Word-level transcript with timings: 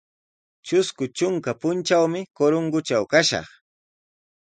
Trusku 0.65 1.03
trunka 1.15 1.51
puntrawmi 1.61 2.21
Corongotraw 2.37 3.03
kashaq. 3.11 3.47